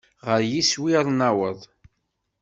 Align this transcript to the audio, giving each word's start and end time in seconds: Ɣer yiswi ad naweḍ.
Ɣer 0.27 0.41
yiswi 0.51 0.89
ad 0.99 1.07
naweḍ. 1.13 1.59